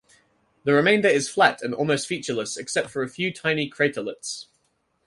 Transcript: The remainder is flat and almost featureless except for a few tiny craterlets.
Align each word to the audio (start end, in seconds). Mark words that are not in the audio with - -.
The 0.63 0.73
remainder 0.73 1.07
is 1.07 1.29
flat 1.29 1.61
and 1.61 1.75
almost 1.75 2.07
featureless 2.07 2.57
except 2.57 2.89
for 2.89 3.03
a 3.03 3.07
few 3.07 3.31
tiny 3.31 3.69
craterlets. 3.69 4.47